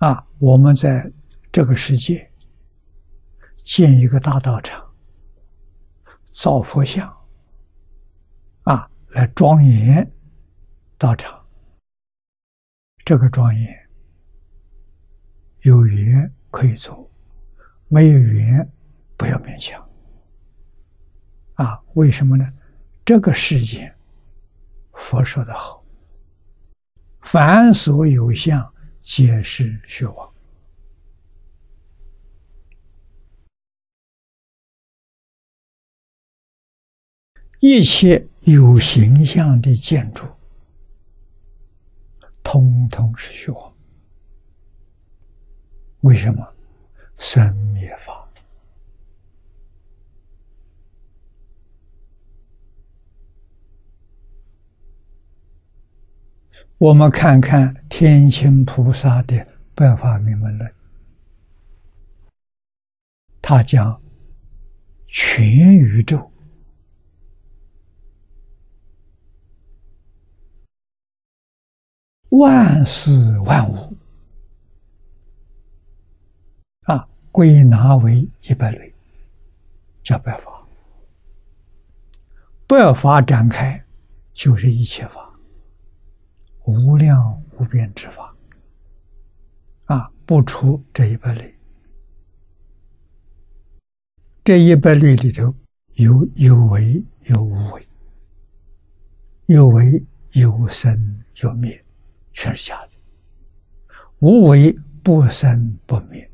[0.00, 1.12] 啊，我们在
[1.52, 2.26] 这个世界
[3.58, 4.82] 建一个大道场，
[6.24, 7.06] 造佛像，
[8.62, 10.10] 啊，来庄严
[10.96, 11.38] 道场。
[13.04, 13.88] 这个庄严
[15.60, 17.10] 有缘可以做，
[17.88, 18.66] 没有缘
[19.18, 19.86] 不要勉强。
[21.56, 22.50] 啊，为什么呢？
[23.04, 23.94] 这个世界，
[24.94, 25.84] 佛说的好。
[27.20, 28.72] 凡所有相，
[29.02, 30.32] 皆是虚妄。
[37.60, 40.26] 一切有形象的建筑，
[42.42, 43.76] 通通是虚妄。
[46.00, 46.54] 为什么？
[47.18, 48.29] 三灭法。
[56.80, 59.36] 我们看看天亲菩萨的
[59.74, 60.70] 《白法明门论》，
[63.42, 64.00] 他讲
[65.06, 66.32] 全宇宙
[72.30, 73.94] 万事万物
[76.84, 78.94] 啊，归纳为一百类，
[80.02, 80.66] 叫白法。
[82.66, 83.84] 白法展开
[84.32, 85.26] 就是一切法。
[86.66, 88.32] 无量无边之法，
[89.86, 91.52] 啊，不出这一百类。
[94.44, 95.52] 这一百类里头
[95.94, 97.88] 有有为有无为，
[99.46, 100.00] 有为
[100.34, 101.84] 有生有灭，
[102.32, 102.92] 全是假的；
[104.20, 104.72] 无为
[105.02, 106.30] 不生不灭，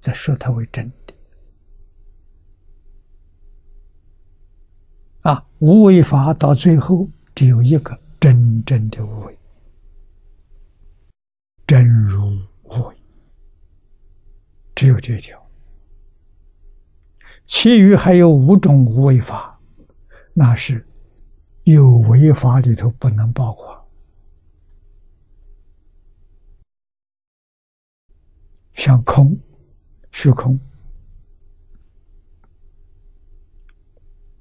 [0.00, 1.14] 再说它为真的。
[5.20, 9.38] 啊，无为法到最后只有一个真正的无为。
[11.64, 12.19] 真如，
[14.80, 15.38] 只有这条，
[17.44, 19.60] 其余还有五种无为法，
[20.32, 20.88] 那是
[21.64, 23.86] 有为法里头不能包括，
[28.72, 29.38] 像空、
[30.12, 30.58] 虚空，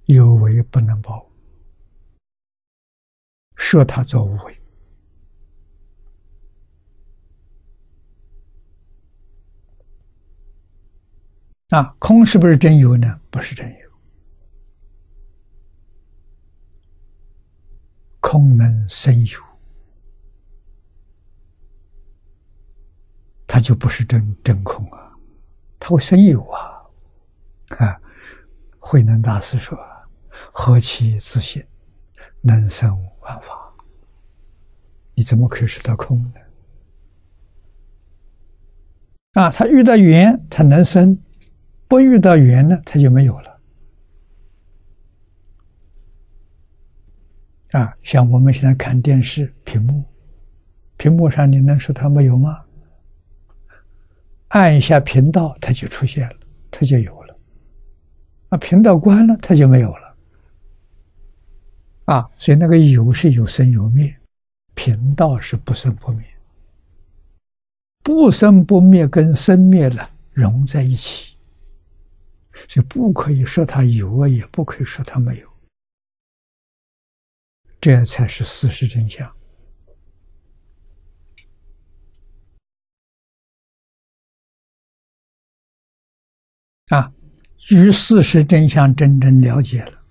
[0.06, 1.30] 有为不能包，
[3.58, 4.59] 设它做无为。
[11.70, 13.20] 啊，空是不是真有呢？
[13.30, 13.92] 不是真有，
[18.20, 19.40] 空能生有，
[23.46, 25.14] 它就不是真真空啊，
[25.80, 26.82] 它会生有啊。
[27.78, 28.02] 啊，
[28.80, 29.78] 慧能大师说
[30.52, 31.64] ：“何其自信，
[32.42, 33.72] 能生万法。”
[35.14, 36.34] 你怎么可以说它空呢？
[39.34, 41.16] 啊，他遇到缘，他能生。
[41.90, 43.60] 不遇到缘呢，它就没有了。
[47.72, 50.04] 啊，像我们现在看电视屏幕，
[50.98, 52.62] 屏幕上你能说它没有吗？
[54.50, 56.36] 按一下频道，它就出现了，
[56.70, 57.36] 它就有了。
[58.50, 60.16] 啊，频道关了，它就没有了。
[62.06, 64.16] 啊，所以那个有是有生有灭，
[64.76, 66.24] 频道是不生不灭，
[68.04, 71.36] 不生不灭跟生灭了融在一起。
[72.68, 75.50] 就不可以说它有啊，也不可以说它没有，
[77.80, 79.28] 这才是事实真相
[86.88, 87.14] 啊！
[87.58, 90.04] 据事实真相真正了解了，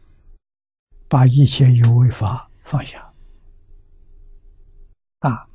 [1.08, 3.12] 把一切有为法放下
[5.20, 5.48] 啊，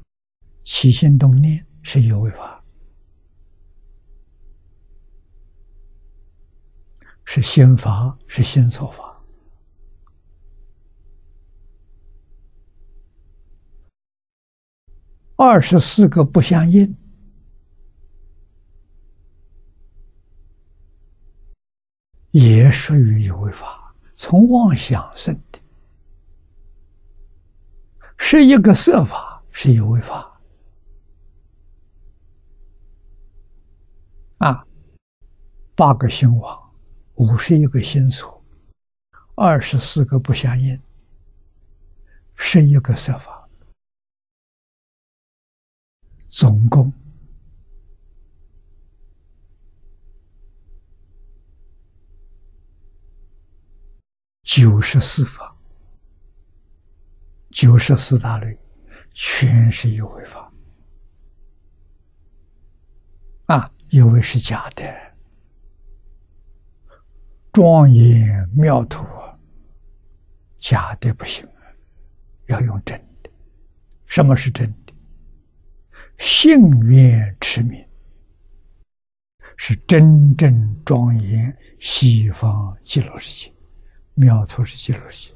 [0.64, 2.53] 起心动念是有为法。
[7.26, 9.10] 是心法，是心所法。
[15.36, 16.96] 二十四个不相应，
[22.32, 25.60] 也属于有为法，从妄想生的。
[28.18, 30.40] 是一个色法，是有为法。
[34.38, 34.66] 啊，
[35.76, 36.63] 八个心王。
[37.16, 38.44] 五十一个心所，
[39.36, 40.82] 二十四个不相应，
[42.36, 43.48] 十一个设法，
[46.30, 46.92] 总共
[54.44, 55.56] 九十四法，
[57.52, 58.60] 九十四大类，
[59.14, 60.50] 全是有为法。
[63.90, 65.13] 以为是假的，
[67.54, 69.06] 庄严妙土，
[70.58, 71.48] 假的不行，
[72.48, 73.30] 要用真的。
[74.08, 74.94] 什么是真的？
[76.18, 77.88] 幸愿持名，
[79.56, 83.54] 是真正庄严西方极乐世界，
[84.16, 85.36] 妙土是极乐世界。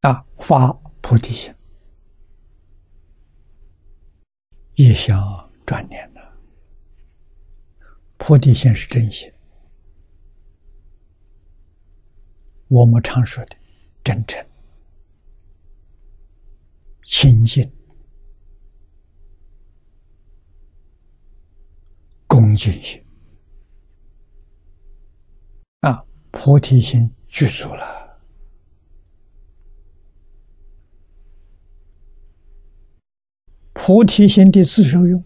[0.00, 0.72] 啊，发
[1.02, 1.54] 菩提心，
[4.76, 6.20] 一想转念了。
[8.16, 9.32] 菩提心是真心，
[12.68, 13.56] 我们常说的
[14.02, 14.44] 真诚、
[17.04, 17.70] 清净、
[22.26, 23.04] 恭敬心。
[25.80, 27.93] 啊，菩提心具足了。
[33.86, 35.22] 菩提心的自受用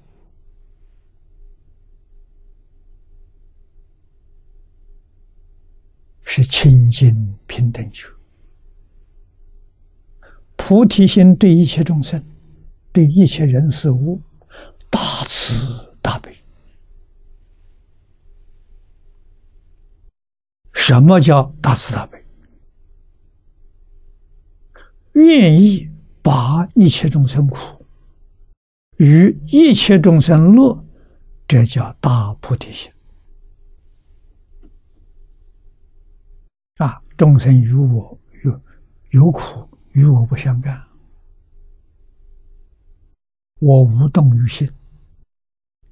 [6.22, 8.08] 是清净平等觉。
[10.56, 12.20] 菩提心对一切众生、
[12.90, 14.20] 对一切人事物
[14.90, 16.36] 大慈大悲。
[20.72, 22.26] 什么叫大慈大悲？
[25.12, 25.88] 愿意
[26.20, 27.77] 把一切众生苦。
[28.98, 30.84] 与一切众生乐，
[31.46, 32.90] 这叫大菩提心。
[36.78, 38.60] 啊，众生与我有
[39.10, 40.80] 有苦，与我不相干，
[43.60, 44.68] 我无动于心。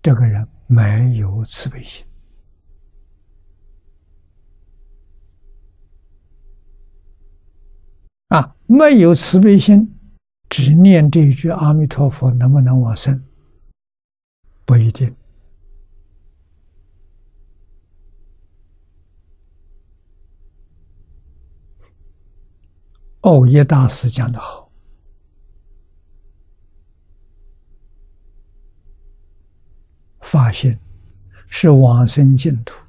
[0.02, 2.04] 这个人没有慈悲心。
[8.28, 9.95] 啊，没有慈悲心。
[10.48, 13.22] 只念这一句阿弥陀佛，能不能往生？
[14.64, 15.14] 不一定。
[23.22, 24.70] 哦，叶大师讲的好，
[30.20, 30.78] 发现
[31.48, 32.80] 是往生净土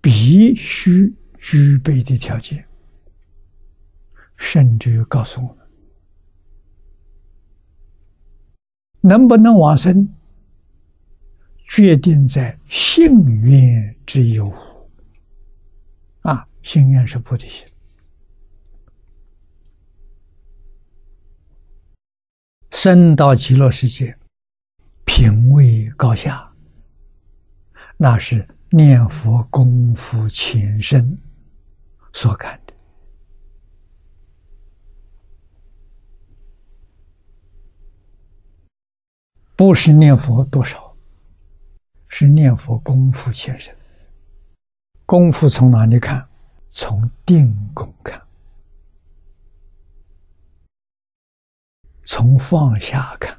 [0.00, 2.66] 必须具备的条件，
[4.36, 5.65] 甚至于告诉我们。
[9.06, 10.08] 能不能往生，
[11.68, 14.52] 决定在幸运之有。
[16.22, 17.64] 啊，信愿是菩提心，
[22.72, 24.18] 生到极乐世界，
[25.04, 26.52] 品位高下，
[27.96, 31.16] 那是念佛功夫前身
[32.12, 32.60] 所感。
[39.56, 40.94] 不是念佛多少，
[42.08, 43.74] 是念佛功夫先生。
[45.06, 46.28] 功夫从哪里看？
[46.70, 48.20] 从定功看，
[52.04, 53.34] 从放下看。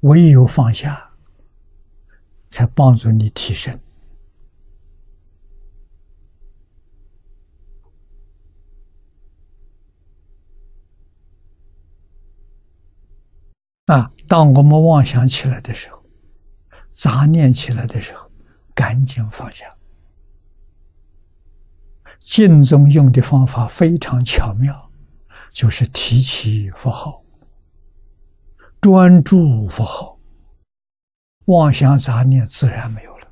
[0.00, 1.12] 唯有放下。
[2.50, 3.76] 才帮助你提升
[13.86, 14.10] 啊！
[14.26, 16.02] 当我们妄想起来的时候，
[16.92, 18.30] 杂念起来的时候，
[18.74, 19.66] 赶紧放下。
[22.18, 24.90] 净宗用的方法非常巧妙，
[25.52, 27.22] 就是提起佛号，
[28.80, 30.18] 专注佛号。
[31.46, 33.28] 妄想杂念自然没有了，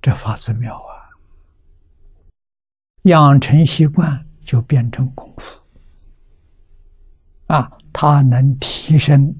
[0.00, 1.10] 这法子妙啊！
[3.02, 5.60] 养成习惯就变成功夫
[7.46, 9.34] 啊，它能提升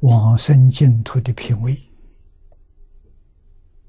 [0.00, 1.80] 往生净土的品位。